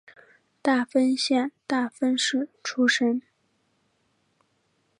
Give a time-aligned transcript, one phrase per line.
[0.63, 3.21] 大分县大分市出身。